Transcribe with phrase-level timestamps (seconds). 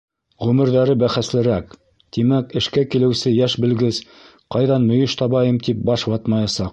[0.43, 1.75] Ғүмерҙәре бәхәслерәк,
[2.17, 4.01] Тимәк, эшкә килеүсе йәш белгес
[4.57, 6.69] ҡайҙан мөйөш табайым тип баш ватмаясаҡ.